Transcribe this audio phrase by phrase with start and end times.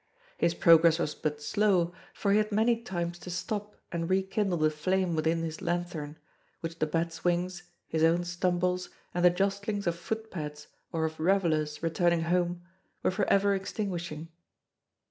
[0.35, 4.71] His progress was but slow, for he had many times to stop and rekindle the
[4.71, 6.17] flame within his lanthorn,
[6.61, 11.83] which the bats' wings, his own stumbles, and the jostlings of footpads or of revellers
[11.83, 12.63] returning home,
[13.03, 14.29] were for ever extinguishing.